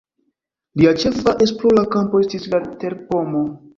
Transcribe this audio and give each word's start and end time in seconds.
Lia 0.81 0.93
ĉefa 1.03 1.33
esplora 1.47 1.83
kampo 1.97 2.23
estis 2.25 2.49
la 2.55 2.63
terpomo. 2.85 3.45